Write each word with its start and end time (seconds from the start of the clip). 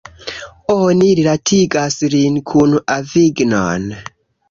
Oni 0.75 1.09
rilatigas 1.19 1.99
lin 2.17 2.43
kun 2.53 2.77
Avignon. 2.99 3.91